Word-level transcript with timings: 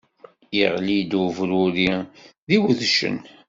Iɣli-d 0.61 1.11
ubruri 1.23 1.91
d 2.47 2.49
iwedcen! 2.55 3.17